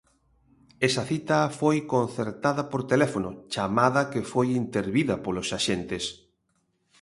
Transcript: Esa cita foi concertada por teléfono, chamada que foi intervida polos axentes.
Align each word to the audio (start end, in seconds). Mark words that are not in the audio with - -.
Esa 0.87 1.03
cita 1.11 1.39
foi 1.59 1.77
concertada 1.93 2.63
por 2.71 2.81
teléfono, 2.91 3.29
chamada 3.53 4.01
que 4.11 4.21
foi 4.31 4.47
intervida 4.63 5.15
polos 5.25 5.49
axentes. 5.59 6.03